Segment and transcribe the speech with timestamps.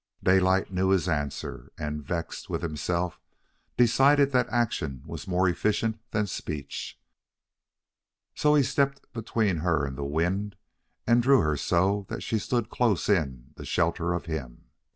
[0.23, 3.19] Daylight knew his answer, and, vexed with himself
[3.77, 6.99] decided that action was more efficient than speech.
[8.33, 10.55] So he stepped between her and the wind
[11.05, 14.71] and drew her so that she stood close in the shelter of him.